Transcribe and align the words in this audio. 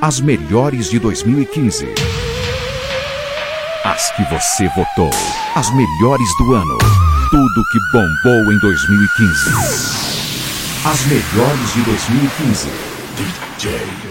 As 0.00 0.20
melhores 0.20 0.88
de 0.90 1.00
2015. 1.00 1.92
As 3.84 4.10
que 4.12 4.22
você 4.30 4.68
votou. 4.68 5.10
As 5.56 5.68
melhores 5.74 6.28
do 6.38 6.54
ano. 6.54 6.78
Tudo 7.32 7.64
que 7.72 7.78
bombou 7.92 8.52
em 8.52 8.58
2015. 8.60 9.50
As 10.84 11.04
melhores 11.06 11.74
de 11.74 11.82
2015. 11.82 12.68
DJ 13.16 14.07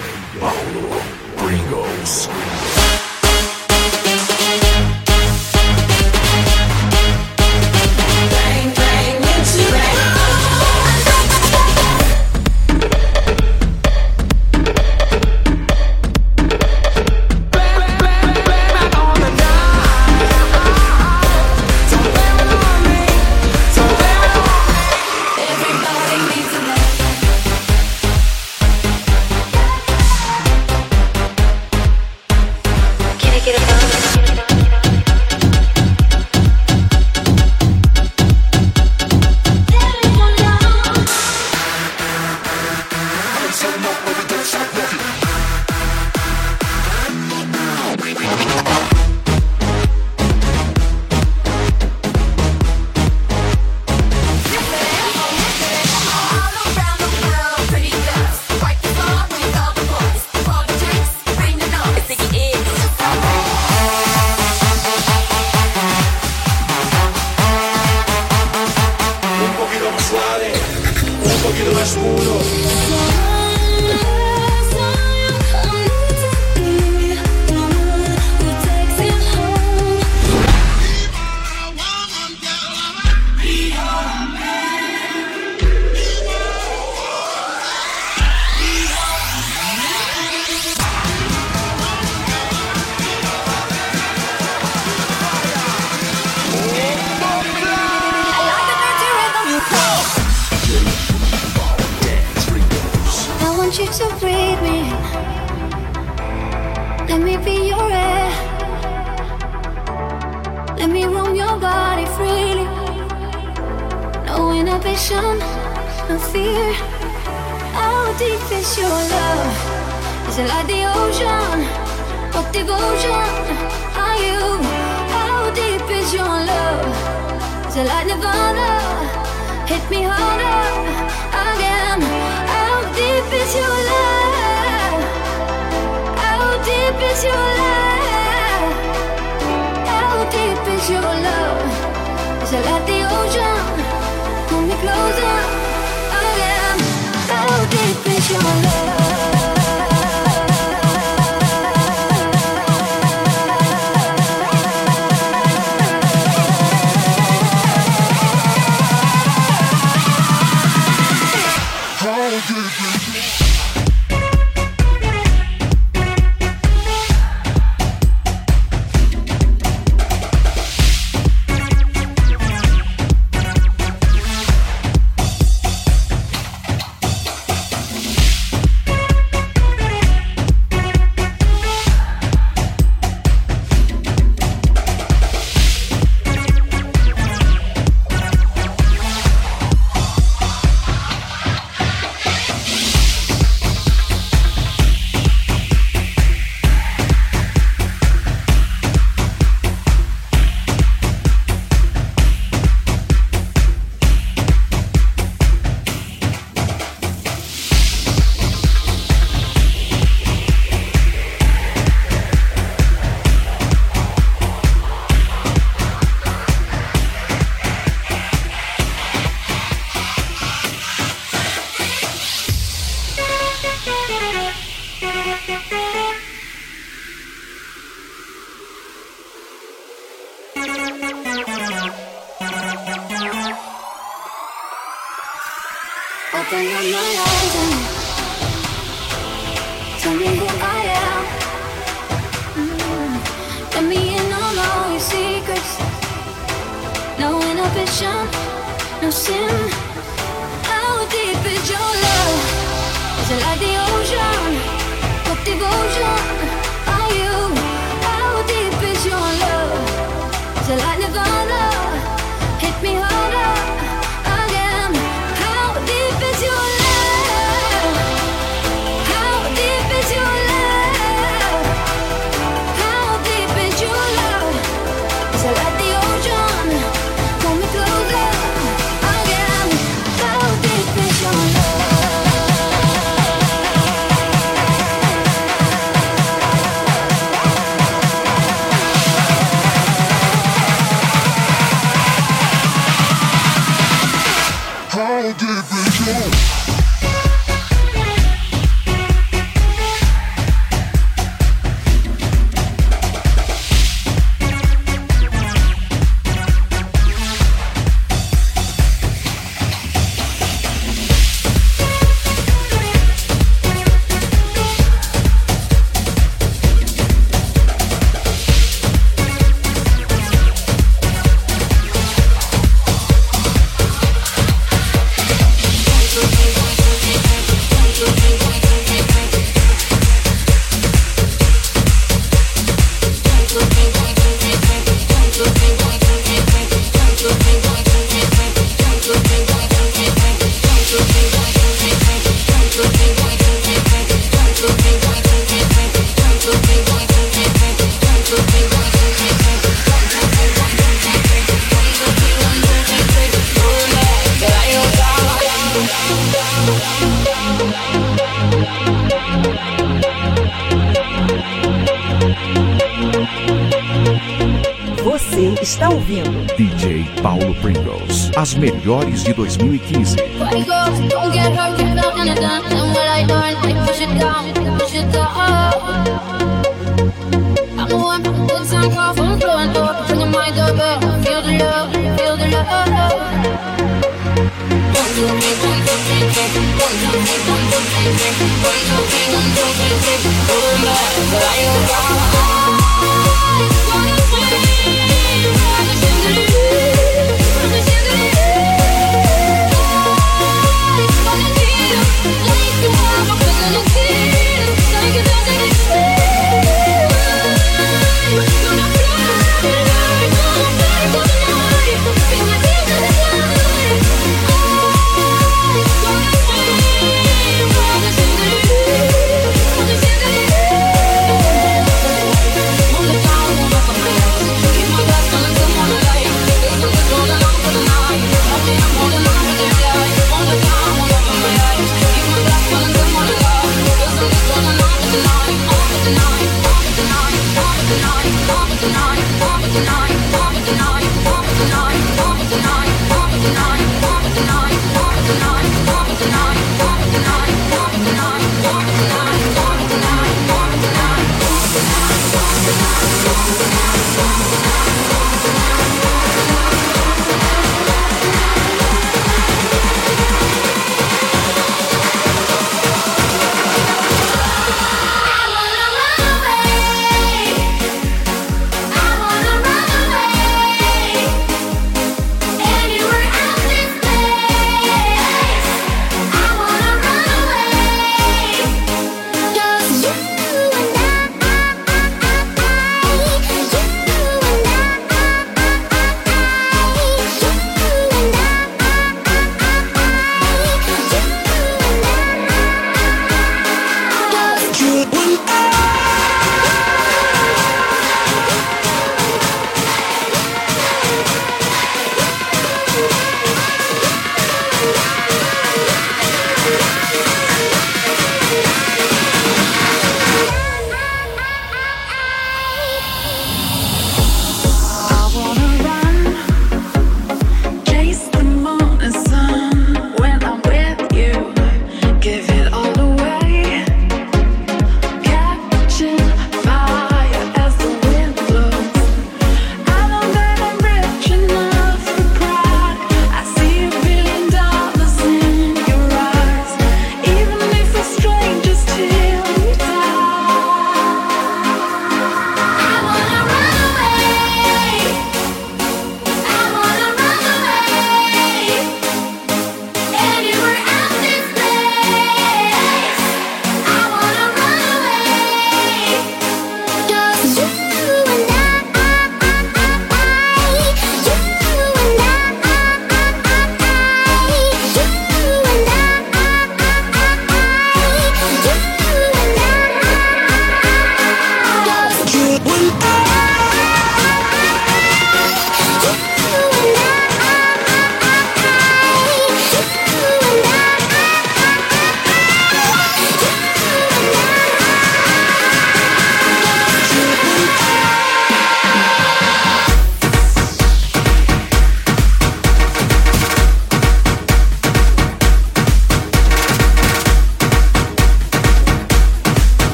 de 369.28 369.34
2015. 369.34 370.07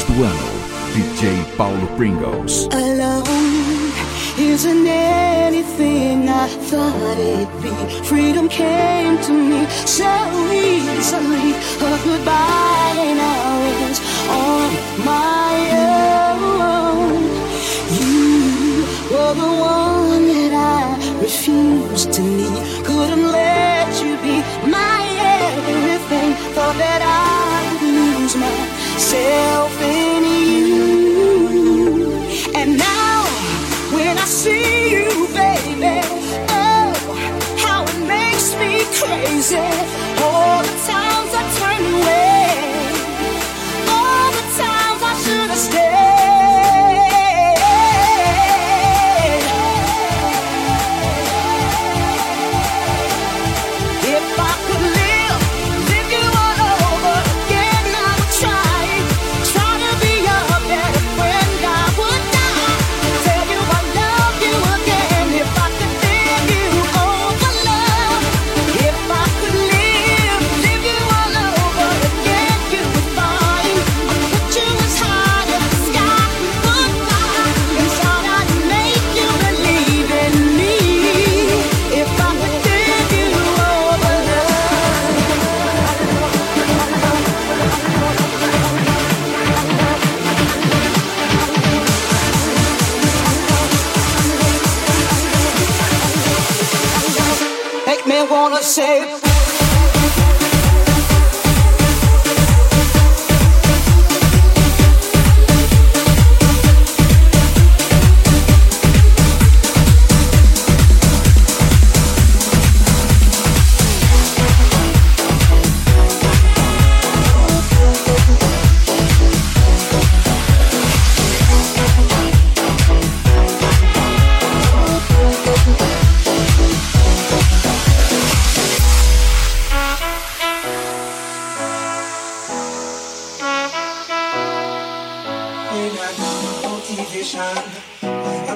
do 0.00 0.24
ano. 0.24 0.31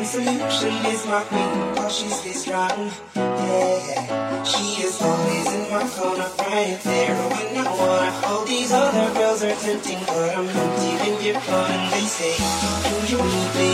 solution 0.06 0.86
is 0.86 1.04
my 1.06 1.22
queen, 1.24 1.74
cause 1.74 1.98
she's 1.98 2.22
this 2.22 2.42
strong. 2.42 2.90
Yeah, 3.16 4.44
she 4.44 4.82
is 4.86 5.02
always 5.02 5.46
in 5.52 5.62
my 5.70 5.82
corner, 5.88 6.30
right 6.38 6.78
there 6.84 7.16
when 7.34 7.66
I 7.66 7.70
wanna. 7.74 8.26
All 8.26 8.44
these 8.44 8.72
other 8.72 9.12
girls 9.14 9.42
are 9.42 9.56
tempting, 9.56 9.98
but 10.06 10.30
I'm 10.36 10.46
empty 10.46 10.92
when 11.02 11.14
you're 11.24 11.42
gone. 11.42 11.90
They 11.90 12.06
say, 12.06 12.34
Do 12.86 12.94
you 13.10 13.18
need 13.18 13.52
me? 13.58 13.72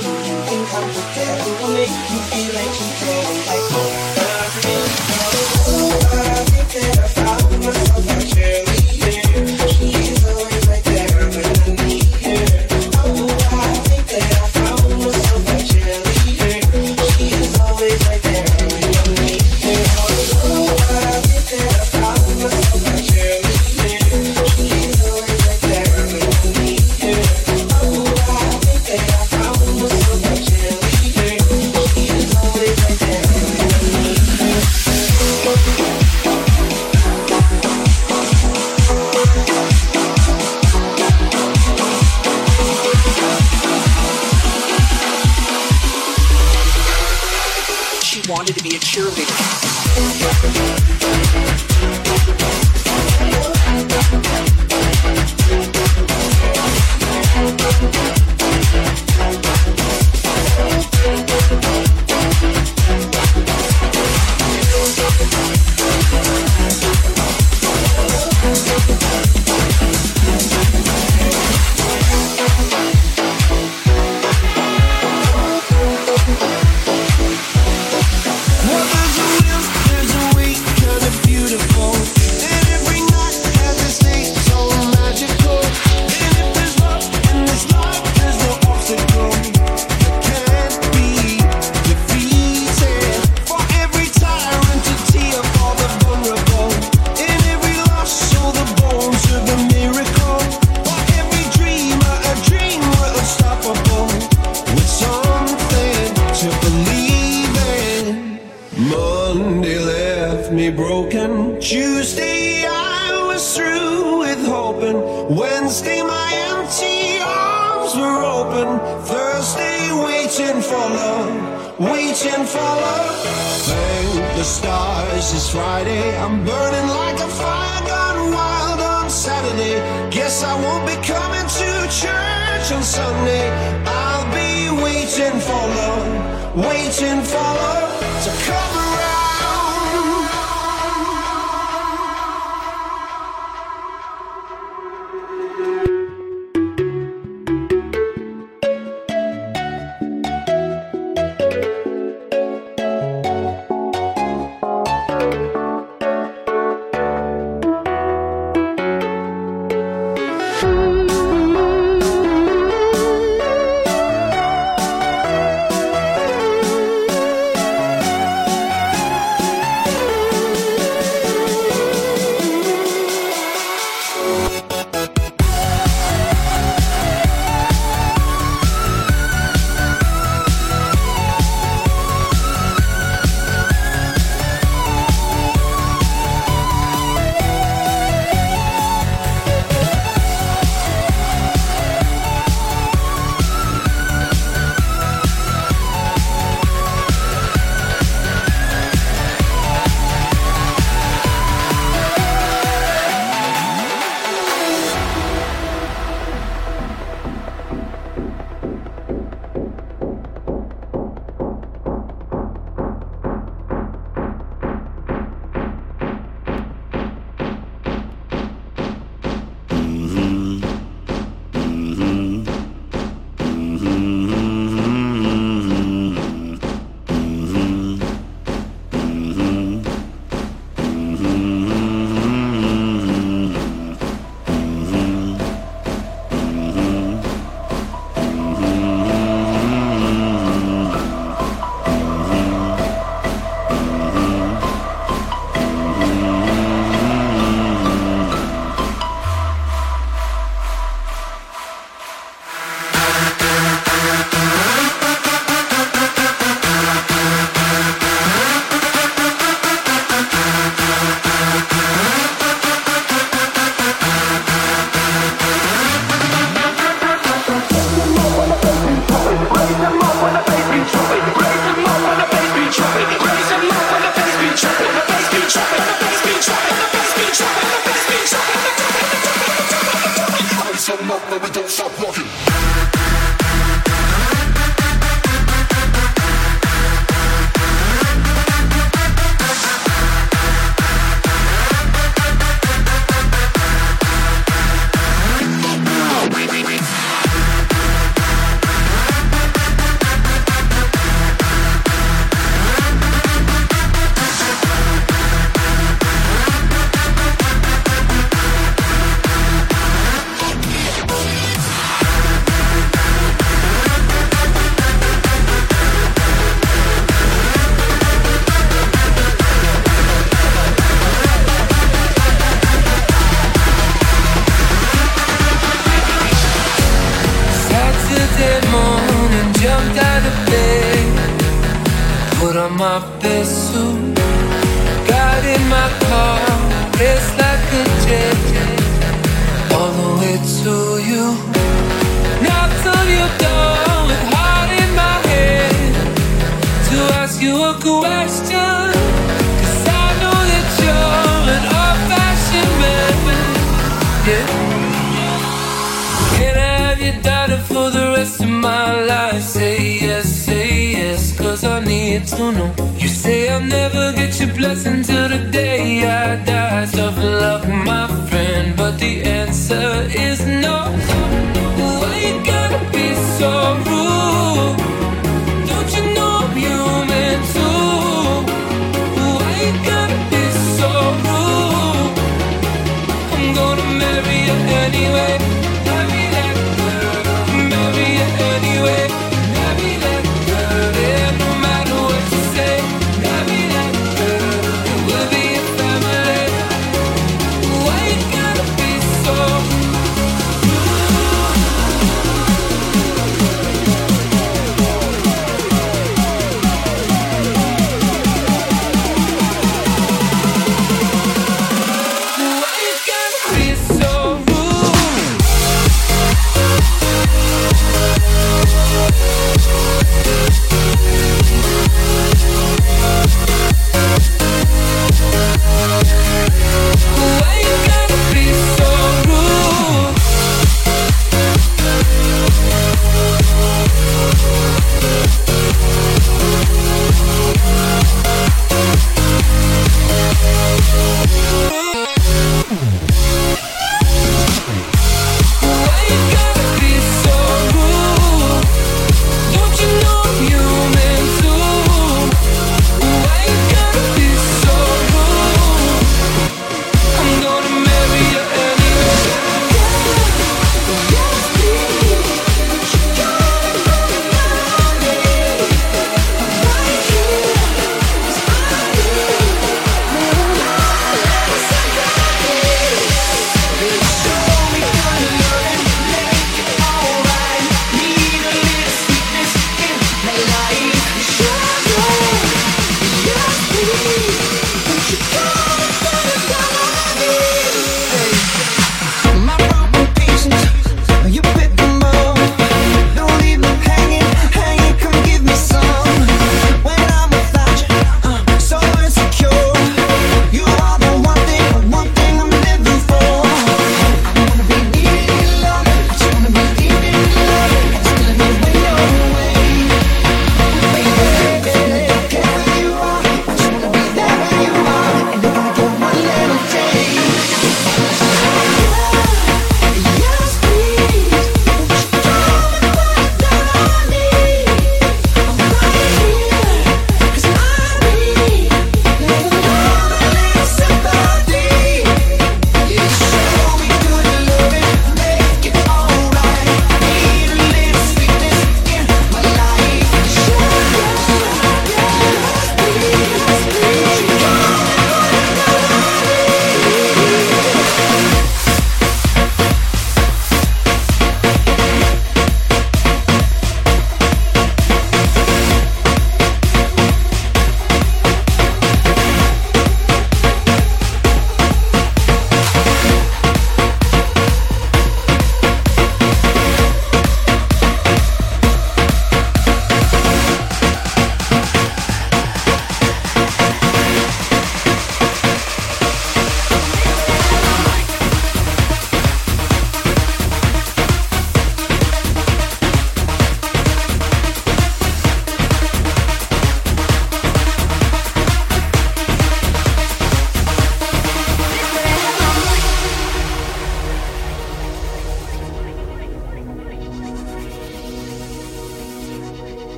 Do 0.00 0.08
you 0.28 0.36
think 0.48 0.74
I'm 0.74 0.88
the 0.88 1.04
devil? 1.14 1.52
Will 1.60 1.74
make 1.76 1.96
you 2.12 2.20
feel 2.32 2.50
like 2.58 2.74
you're 2.80 2.96
Like, 3.50 3.68
oh. 3.76 4.23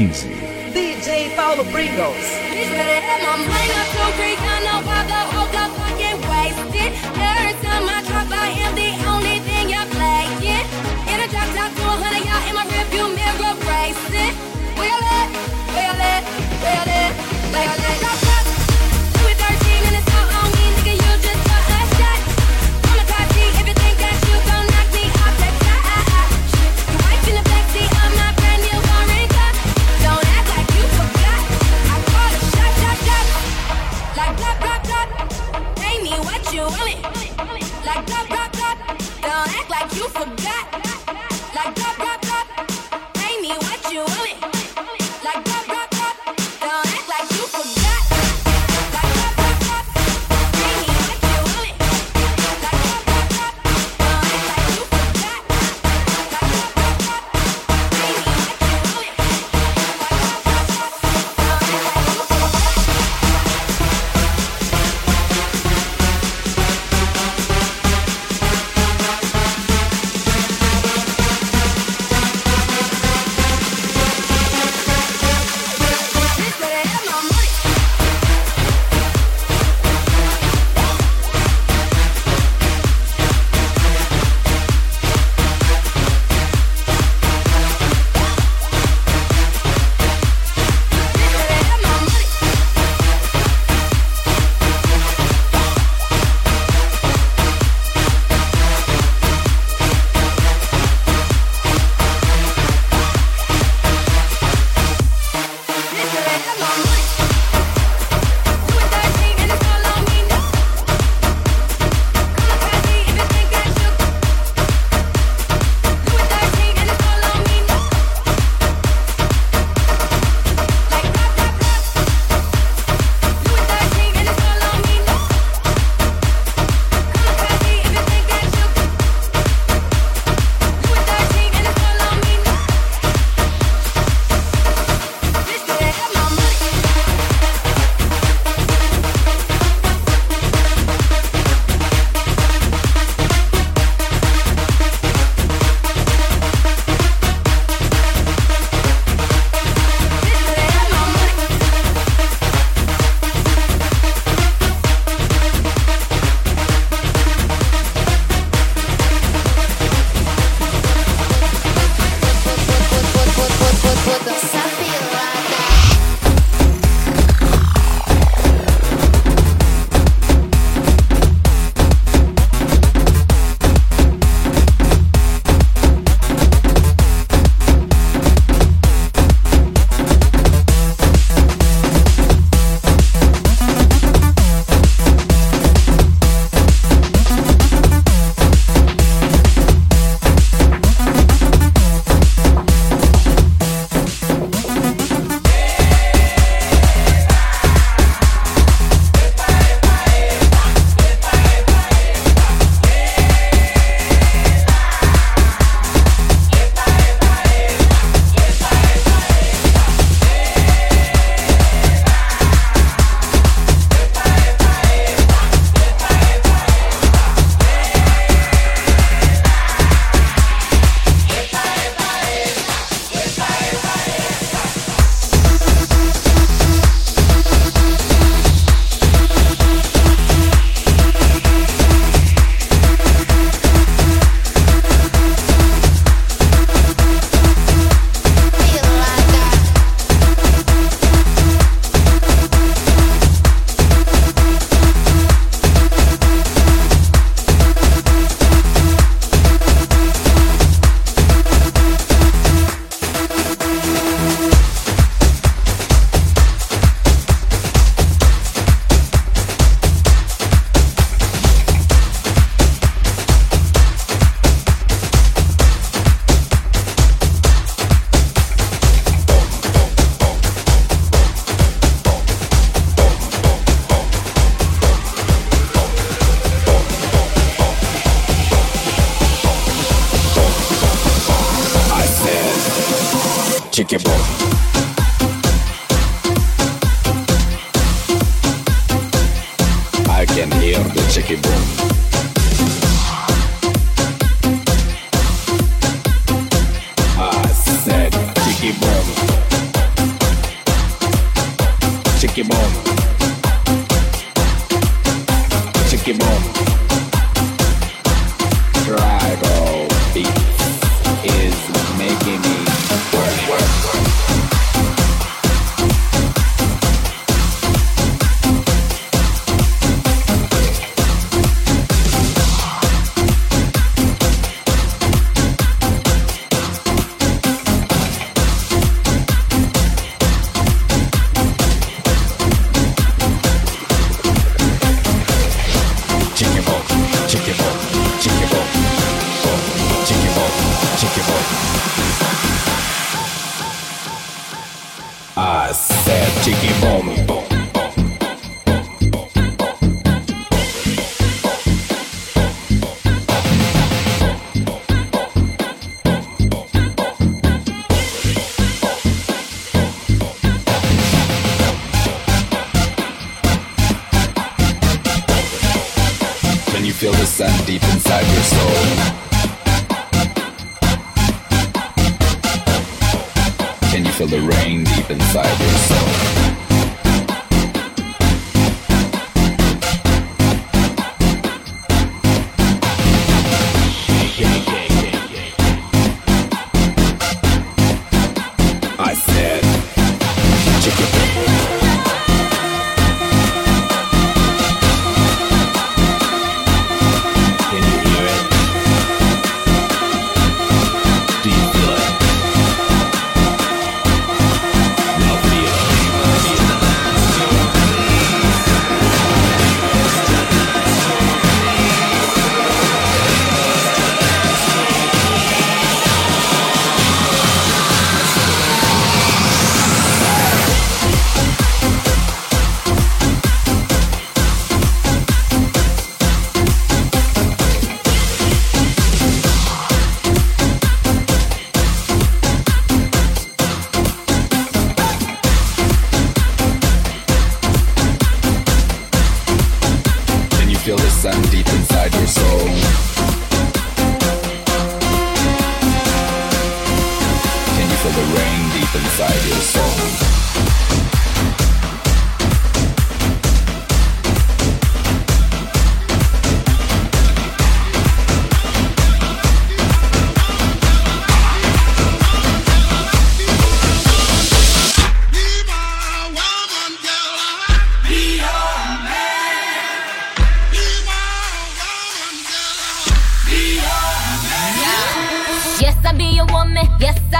2015. 0.00 0.39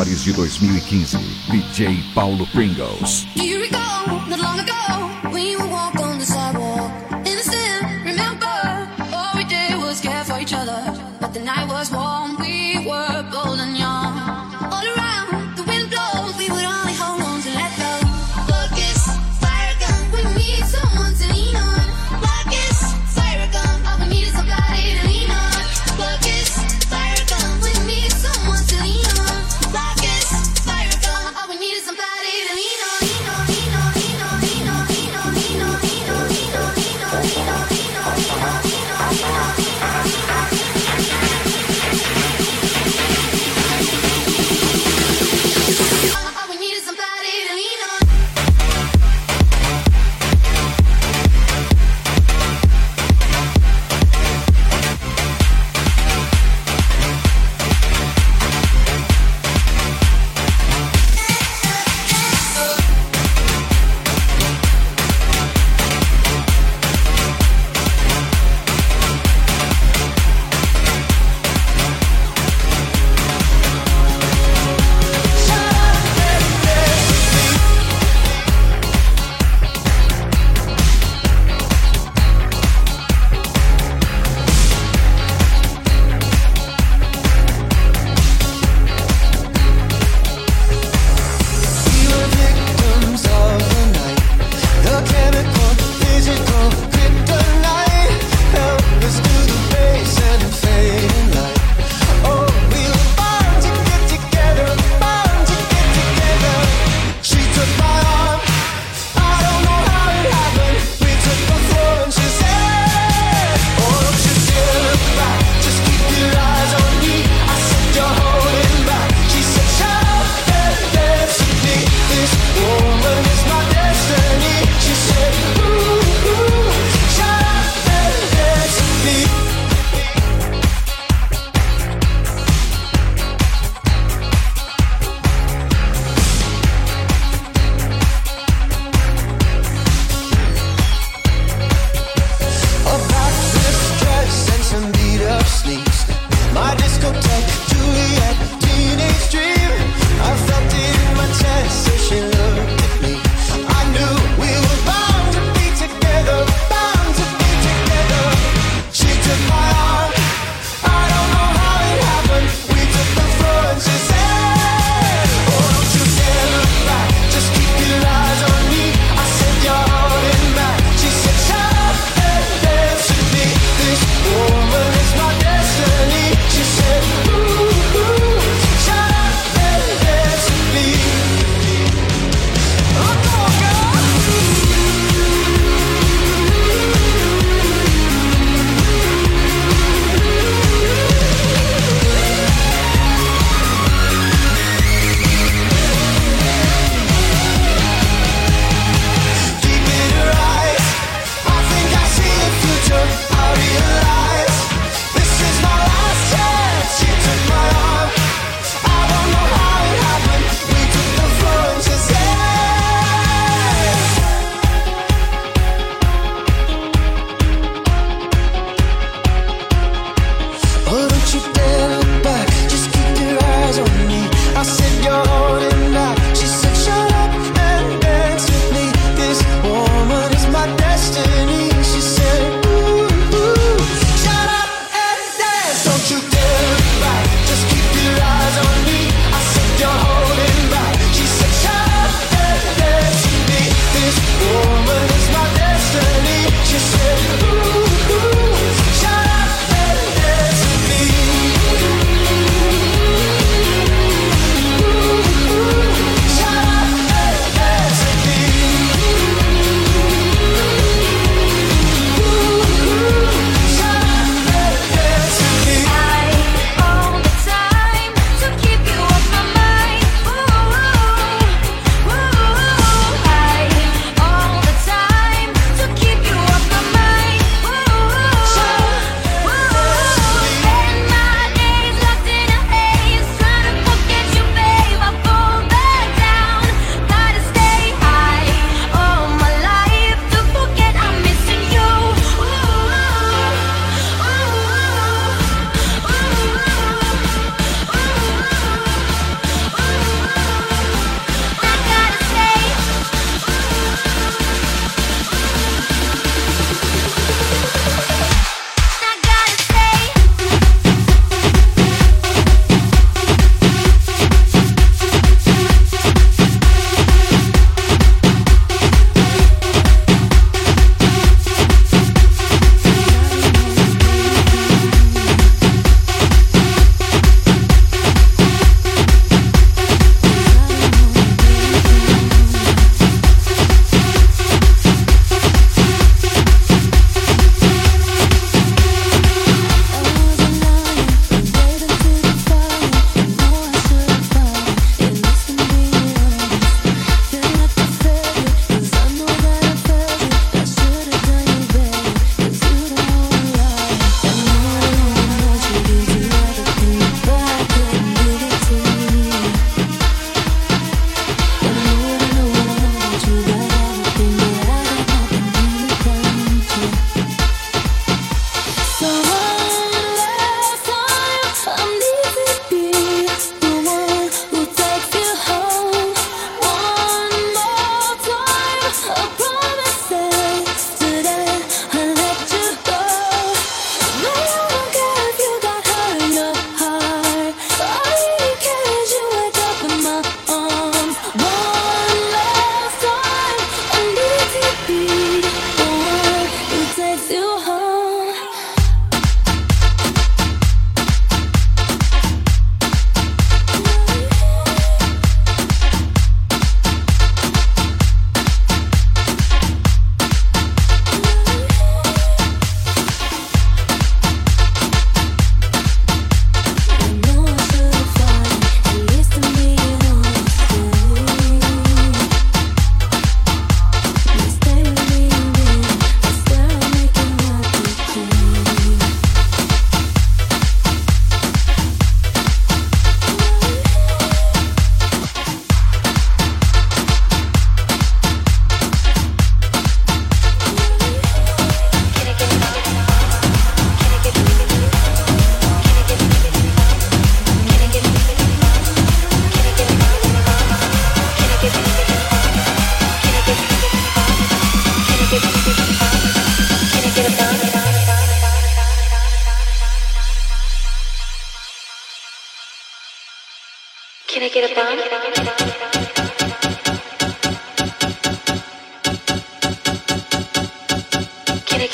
Melhores 0.00 0.24
de 0.24 0.32
2015. 0.32 1.18
DJ 1.50 2.02
Paulo 2.14 2.46
Pringles. 2.46 3.26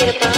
Goodbye. 0.06 0.35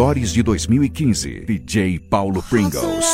melhores 0.00 0.32
de 0.32 0.42
2015. 0.42 1.40
DJ 1.40 1.98
Paulo 1.98 2.42
Pringles. 2.48 3.04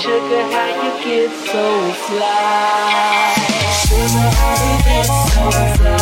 sugar, 0.00 0.42
how 0.50 0.66
you 0.82 0.90
get 1.04 1.30
so 1.30 1.64
fly. 2.06 3.34
Sugar, 3.86 4.28
how 4.38 4.54
you 4.64 4.76
get 4.84 5.06
so 5.06 5.44
fly. 5.76 6.00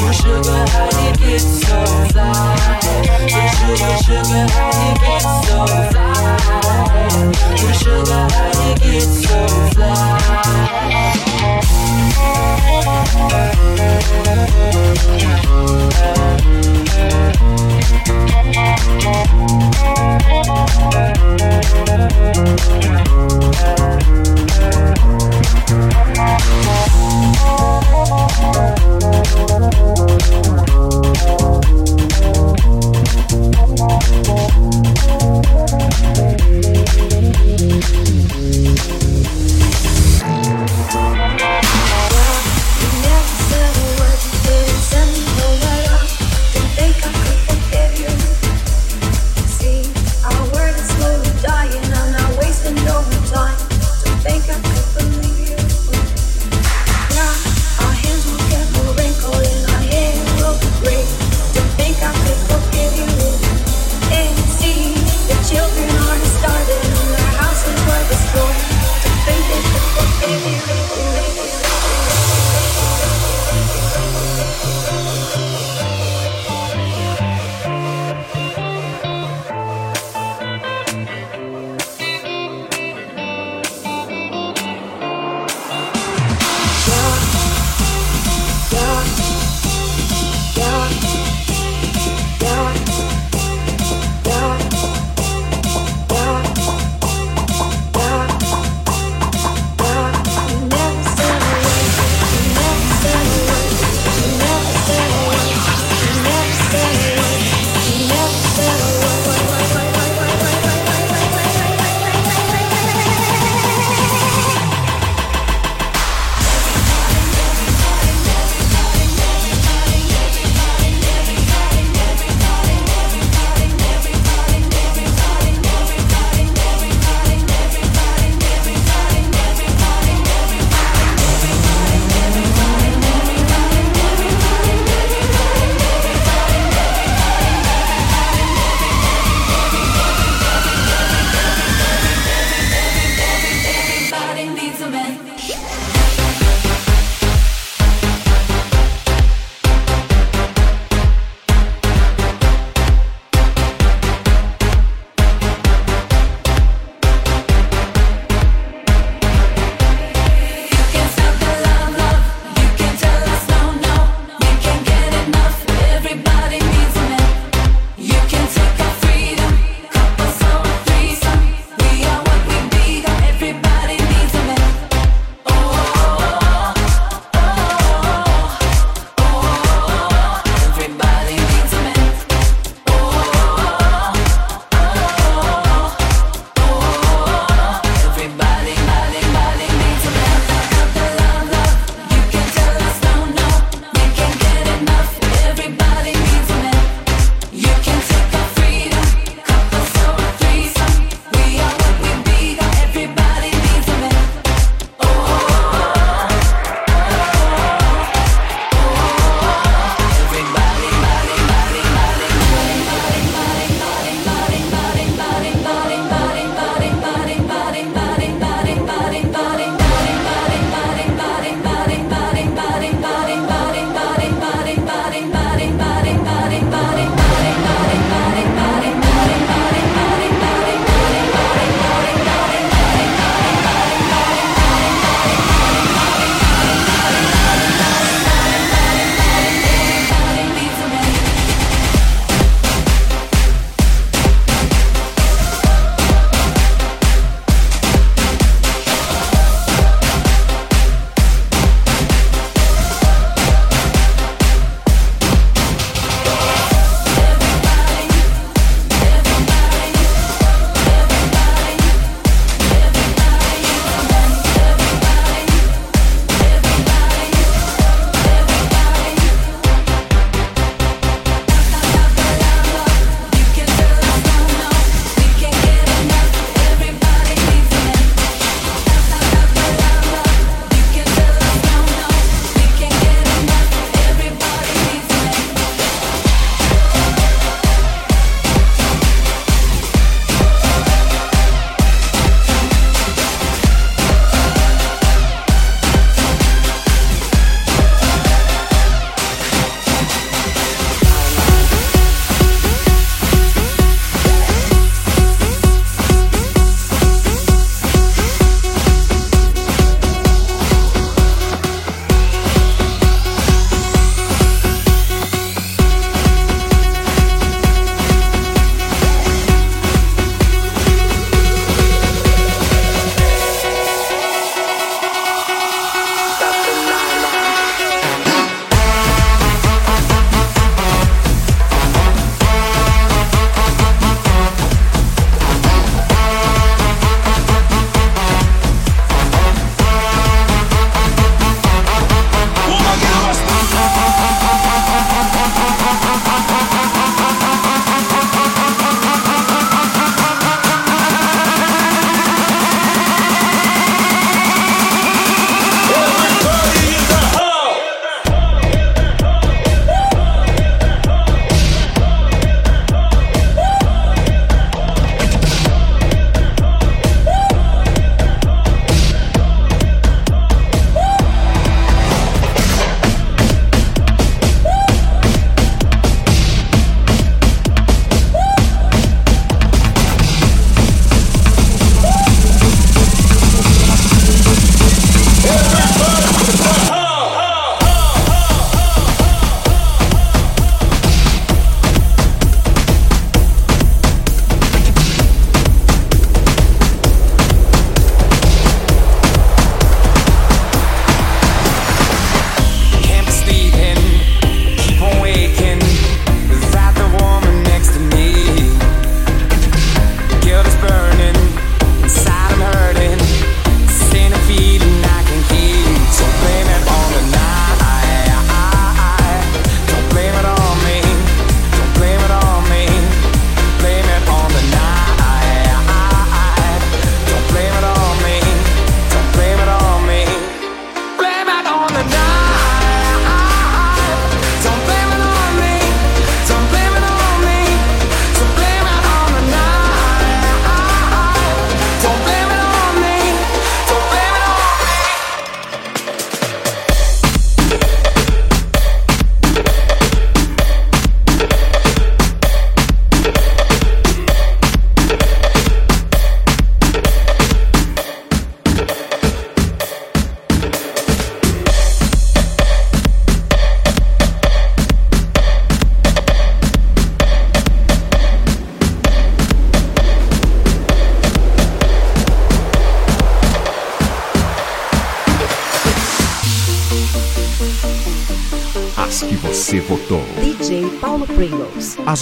Oh, 0.00 0.12
sugar, 0.12 0.62
how 0.72 0.88
you 1.02 1.12
get 1.18 1.40
so 1.40 1.78
fly. 2.08 2.56
Oh, 3.34 3.48
sugar, 3.58 3.96
sugar, 4.06 4.44
how 4.54 4.70
you 4.82 4.92
get 5.04 5.24
so 5.44 5.58
fly. 5.90 6.16
Oh, 7.60 7.72
sugar, 7.80 8.24
how 8.32 8.50
you 8.64 8.74
get 8.76 9.02
so 9.02 9.38
fly. 9.74 10.18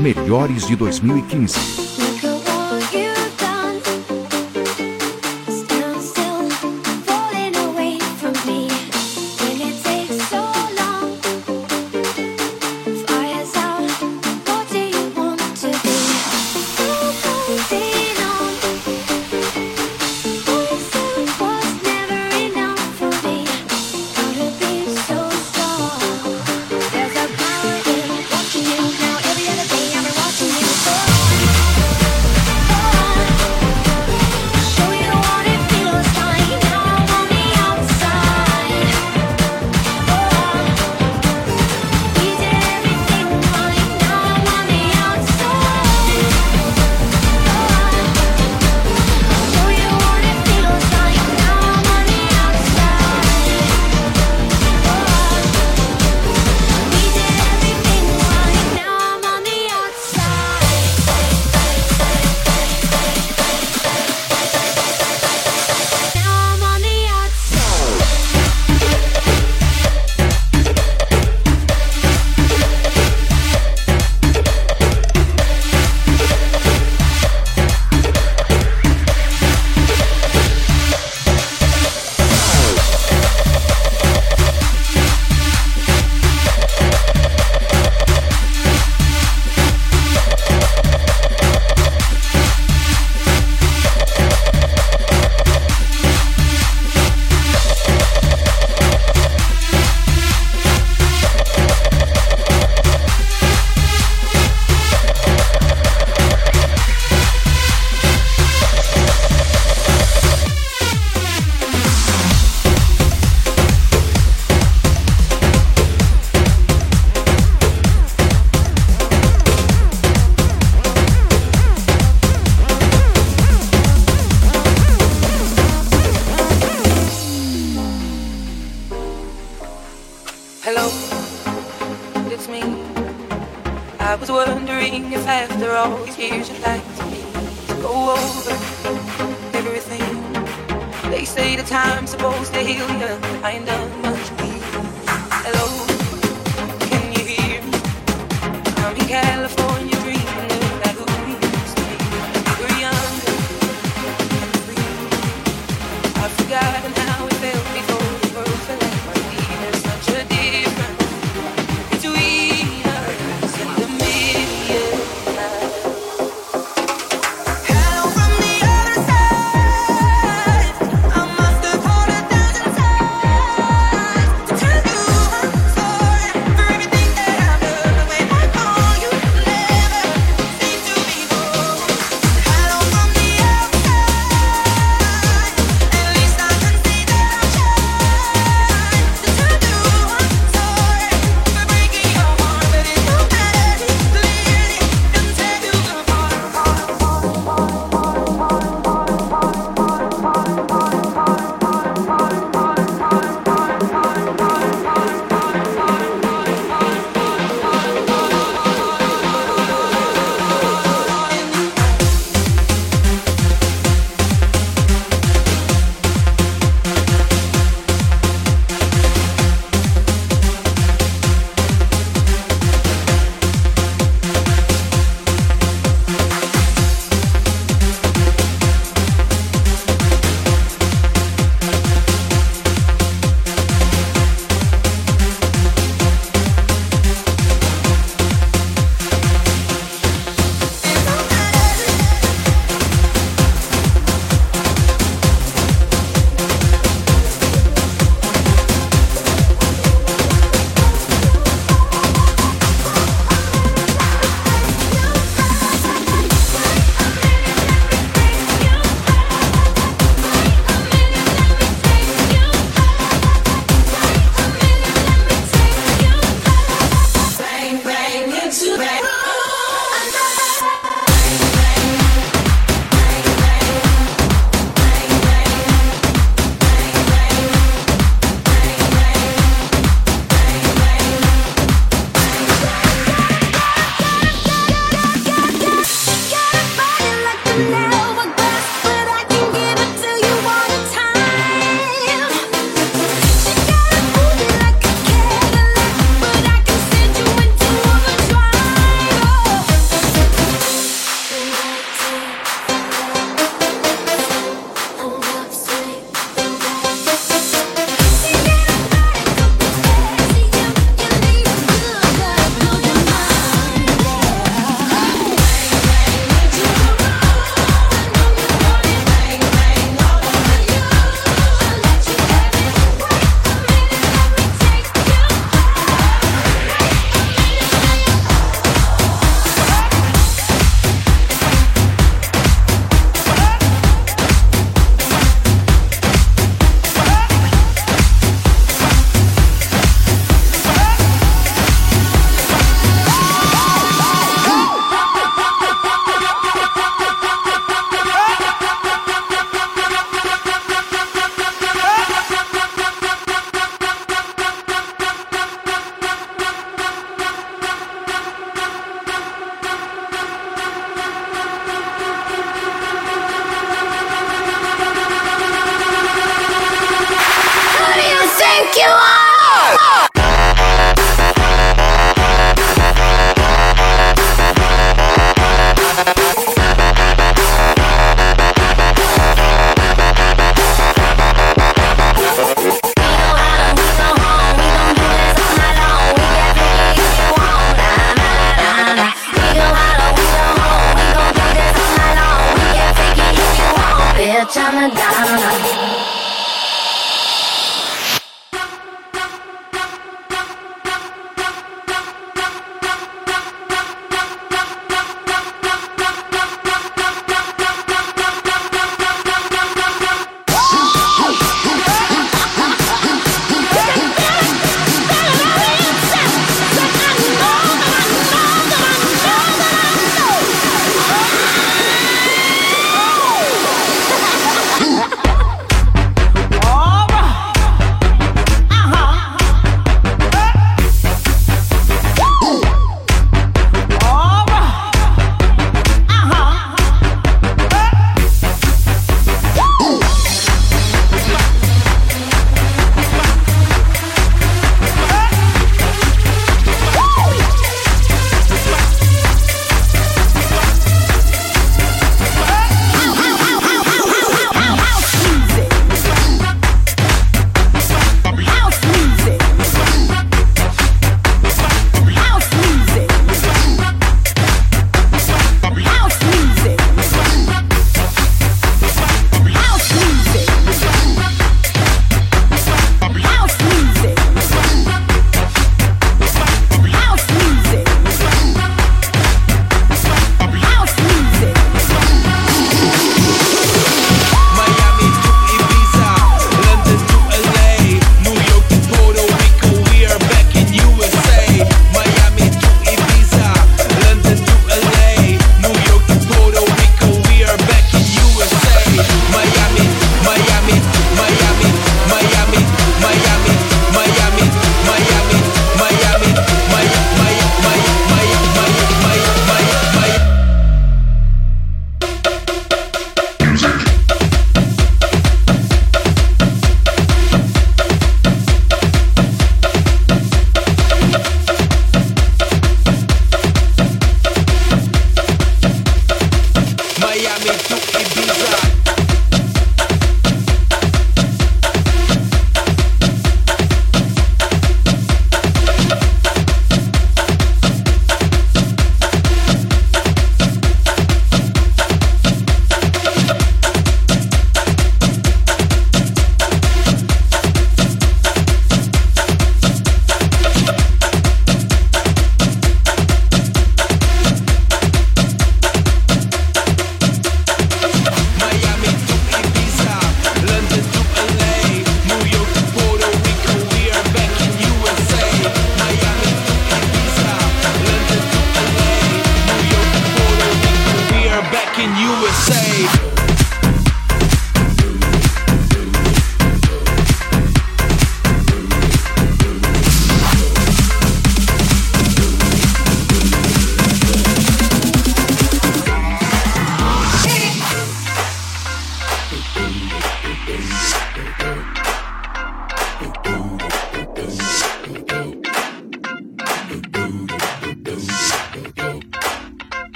Melhores 0.00 0.66
de 0.66 0.74
2015. 0.74 1.79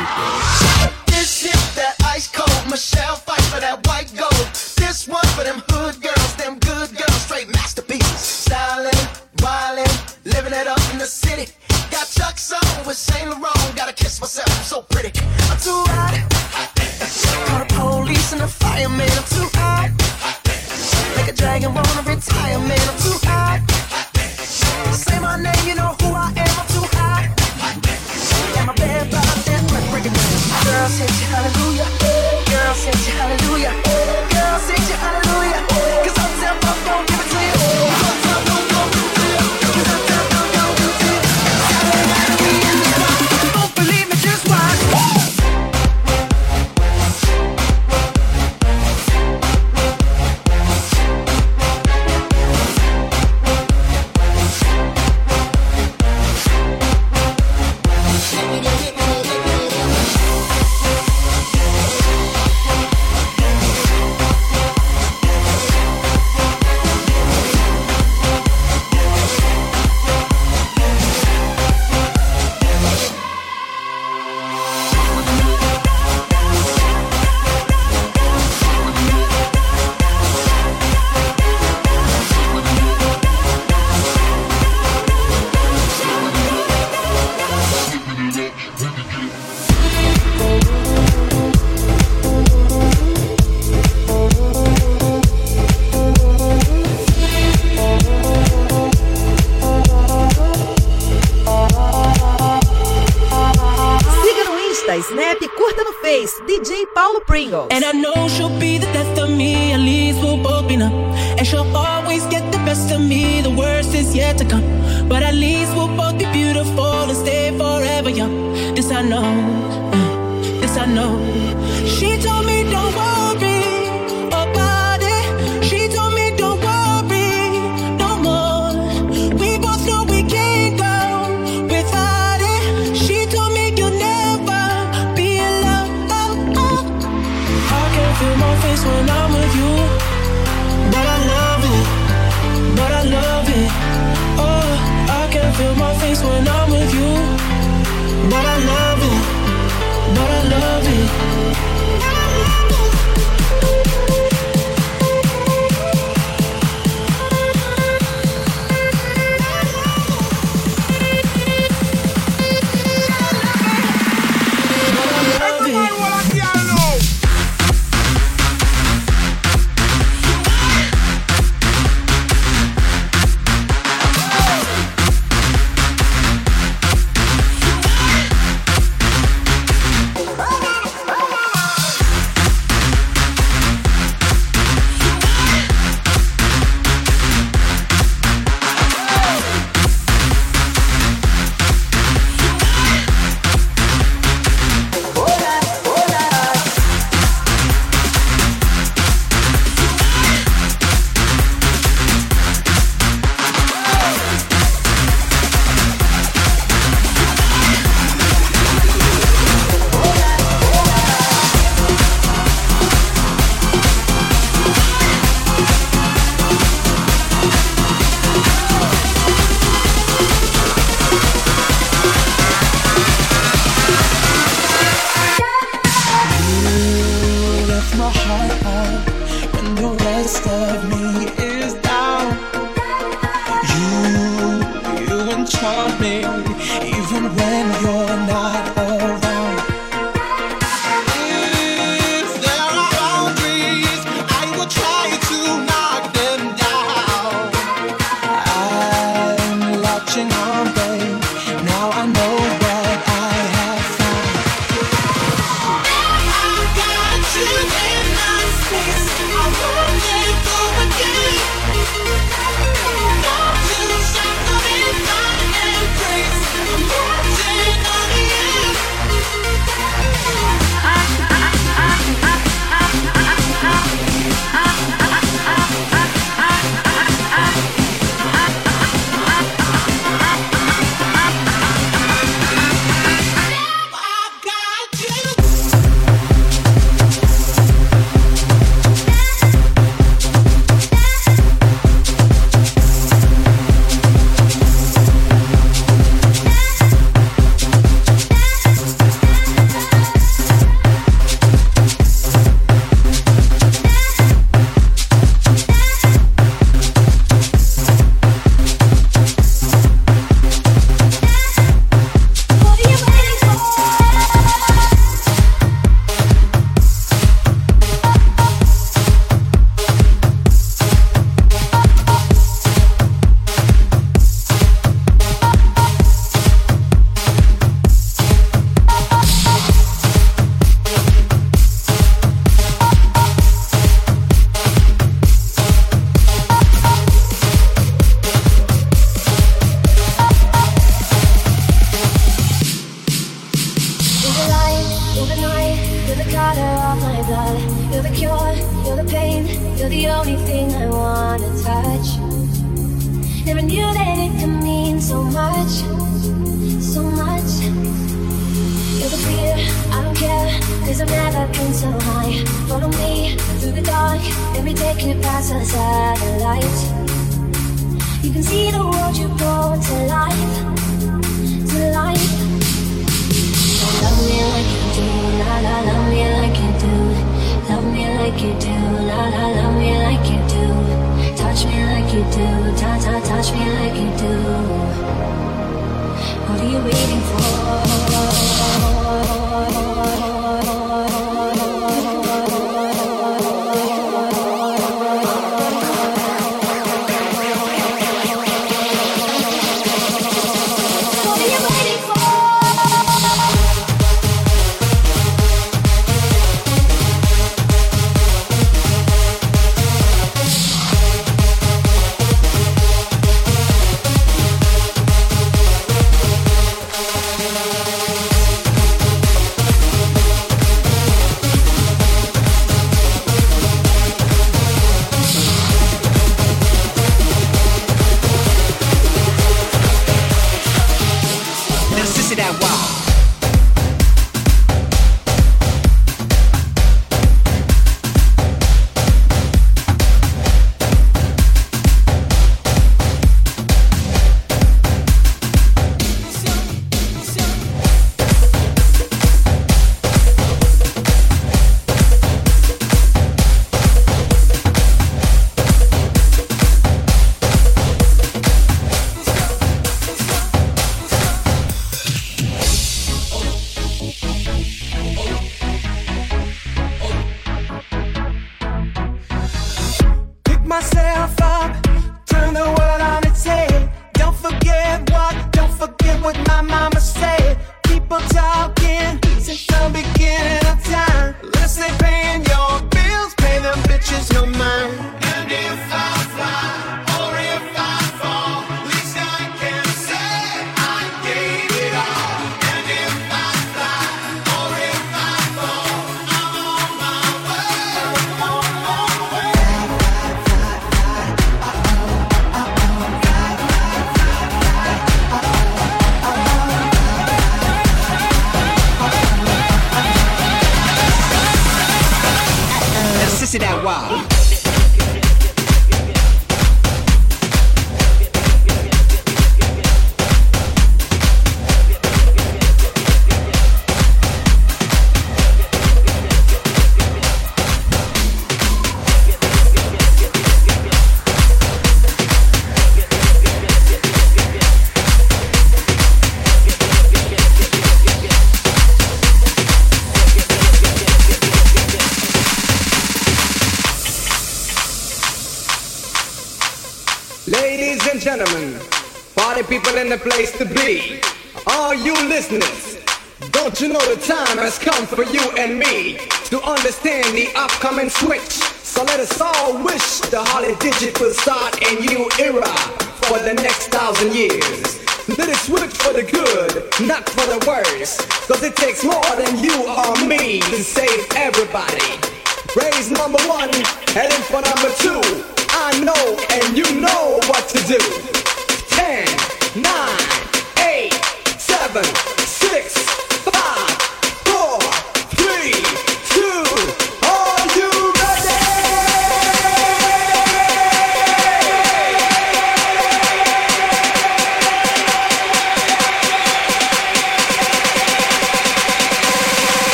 This 0.00 0.59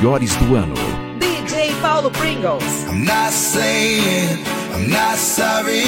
melhores 0.00 0.34
do 0.36 0.56
ano. 0.56 0.74
DJ 1.18 1.72
Paulo 1.82 2.10
Pringles. 2.10 2.64
I'm 2.88 3.04
not 3.04 3.32
saying 3.32 4.38
I'm 4.72 4.88
not 4.88 5.18
sorry. 5.18 5.84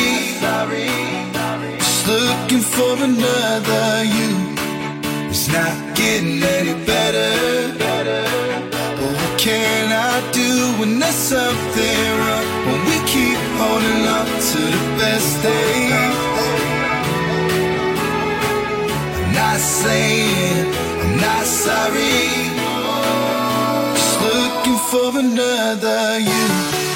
Just 1.79 2.07
looking 2.07 2.61
for 2.61 2.93
another 3.03 4.05
you. 4.05 4.31
It's 5.31 5.49
not 5.49 5.73
getting 5.97 6.43
any 6.43 6.75
better. 6.85 7.73
Better. 7.79 8.25
But 8.99 9.13
what 9.17 9.39
can 9.39 9.93
I 9.93 10.21
do 10.33 10.79
when 10.79 10.99
there's 10.99 11.15
something 11.15 12.05
wrong. 12.21 12.47
When 12.67 12.81
we 12.89 12.97
keep 13.09 13.39
holding 13.59 14.07
on 14.17 14.27
to 14.51 14.61
the 14.77 14.83
best 15.01 15.43
days. 15.43 16.17
I'm 19.17 19.33
not 19.33 19.59
saying 19.59 20.67
I'm 21.01 21.17
not 21.17 21.45
sorry. 21.47 22.42
For 24.93 25.19
another 25.19 26.19
you. 26.21 26.92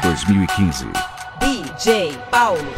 De 0.00 0.08
2015. 0.08 0.86
DJ 1.40 2.16
Paulo 2.30 2.75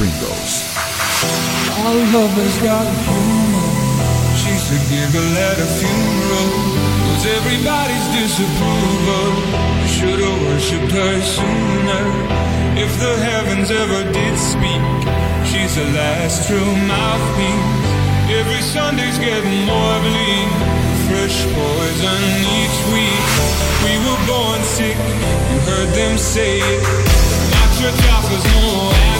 Pringles. 0.00 0.64
All 1.76 2.00
lovers 2.16 2.56
got 2.64 2.88
a 2.88 2.96
funeral. 3.04 3.68
She 4.32 4.52
should 4.64 4.80
giggle 4.88 5.32
at 5.36 5.60
a 5.60 5.68
funeral. 5.76 6.48
Was 7.04 7.24
everybody's 7.36 8.06
disapproval. 8.16 9.28
Should've 9.84 10.40
worshipped 10.48 10.92
her 10.96 11.20
sooner. 11.20 12.04
If 12.80 12.88
the 12.96 13.12
heavens 13.28 13.68
ever 13.70 14.08
did 14.08 14.40
speak, 14.40 14.80
she's 15.44 15.76
the 15.76 15.84
last 15.92 16.48
true 16.48 16.72
mouthpiece. 16.88 17.92
Every 18.40 18.62
Sunday's 18.64 19.18
getting 19.20 19.68
more 19.68 20.00
bleak. 20.00 20.48
Fresh 21.12 21.44
poison 21.44 22.20
each 22.56 22.78
week. 22.88 23.26
We 23.84 24.00
were 24.00 24.20
born 24.24 24.64
sick. 24.64 24.96
You 24.96 25.58
heard 25.68 25.92
them 25.92 26.16
say 26.16 26.56
it. 26.56 26.82
Not 27.52 27.70
your 27.84 27.92
job 28.00 28.24
no 28.48 29.19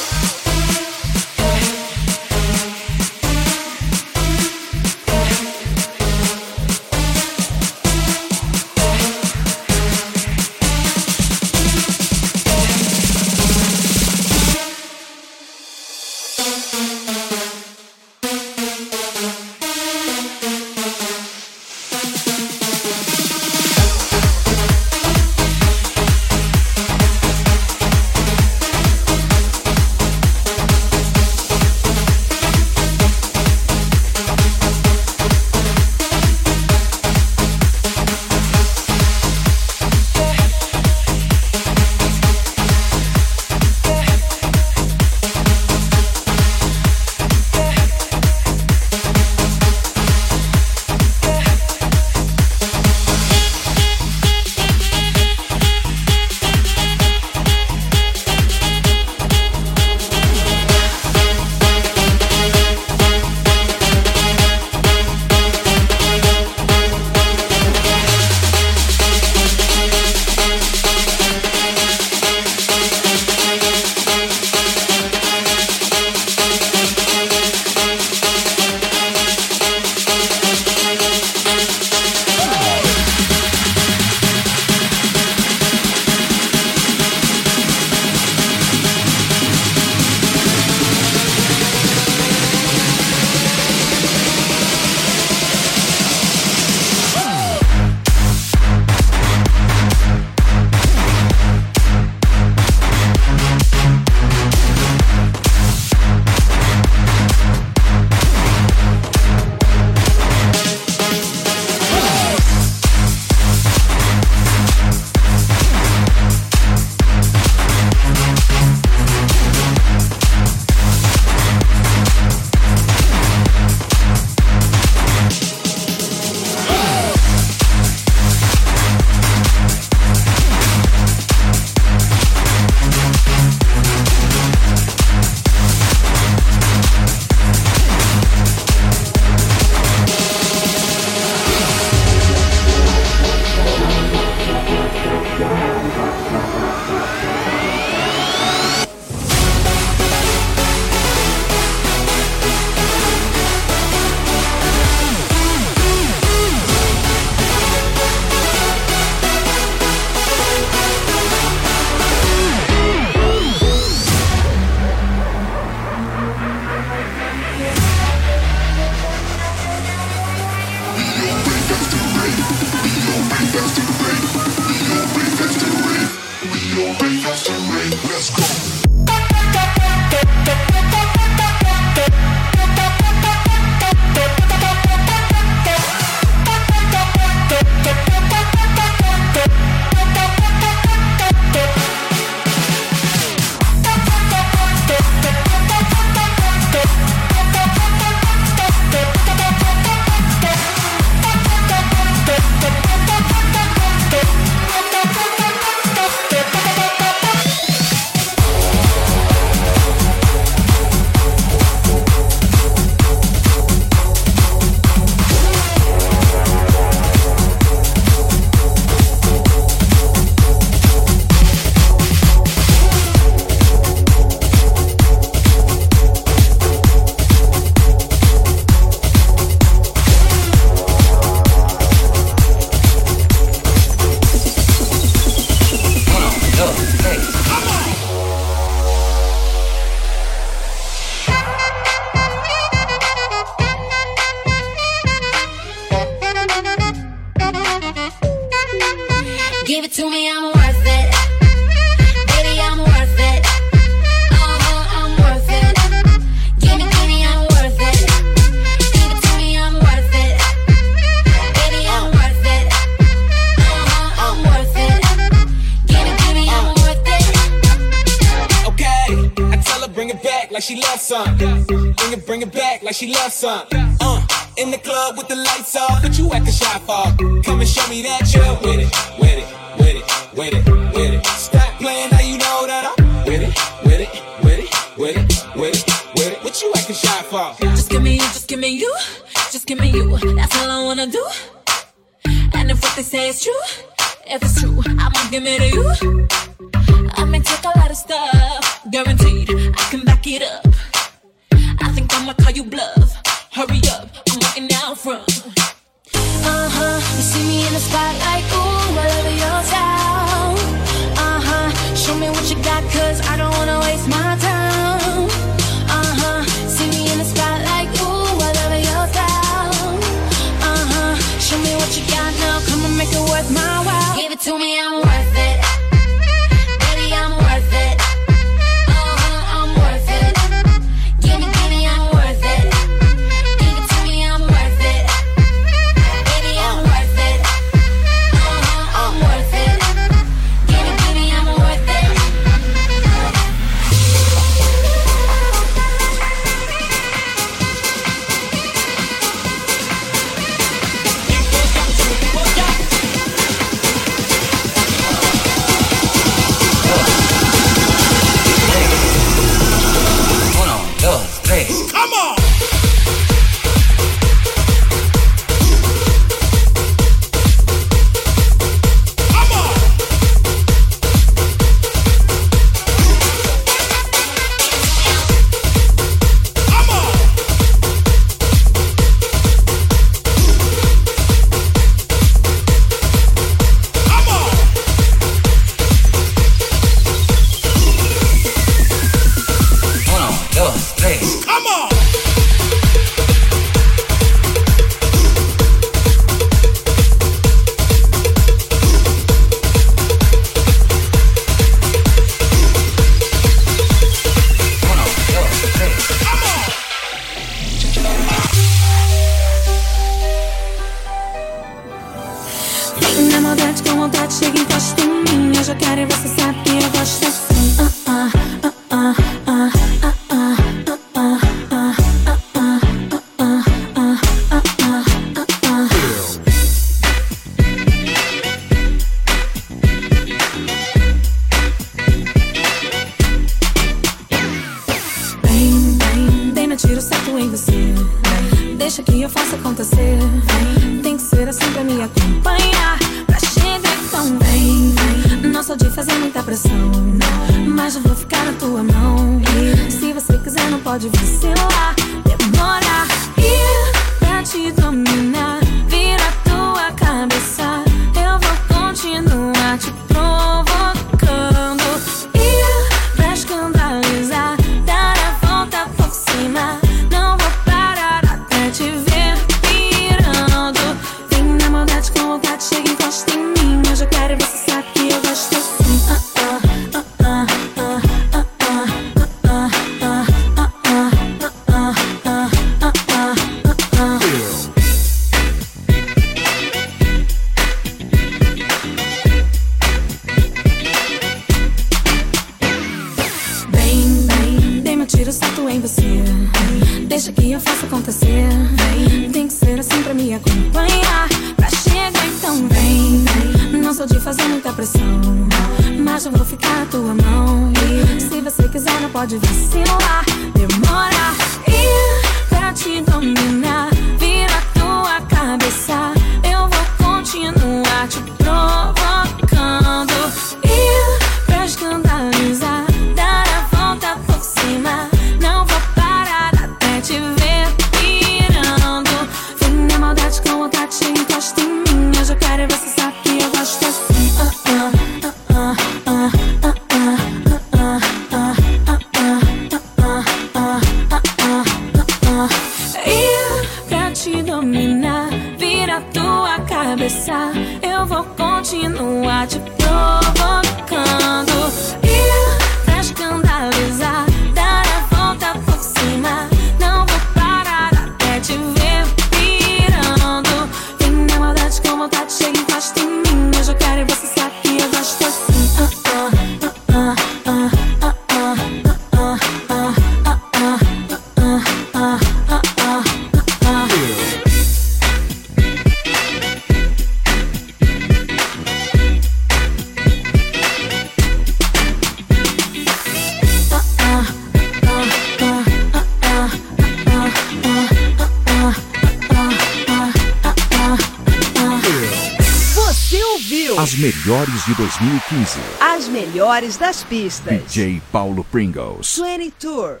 pistas. 597.10 597.74
DJ 597.74 598.00
Paulo 598.12 598.44
Pringles. 598.44 599.18
20 599.18 599.50
Tour 599.58 600.00